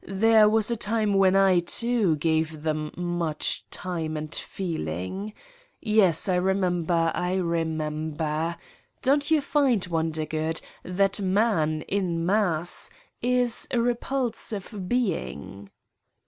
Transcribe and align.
There 0.07 0.49
was 0.49 0.71
a 0.71 0.75
time 0.75 1.13
when 1.13 1.35
I, 1.35 1.59
too, 1.59 2.15
gave 2.15 2.63
them 2.63 2.89
much 2.97 3.63
time 3.69 4.17
and 4.17 4.33
feel 4.33 4.87
ing. 4.87 5.31
Yes, 5.79 6.27
I 6.27 6.37
remember, 6.37 7.11
I 7.13 7.35
remember.... 7.35 8.57
Don't 9.03 9.29
you 9.29 9.41
find, 9.41 9.85
Wondergood, 9.85 10.59
that 10.81 11.19
man, 11.19 11.83
in 11.83 12.25
mass, 12.25 12.89
is 13.21 13.67
a 13.69 13.79
repulsive 13.79 14.87
being 14.89 15.69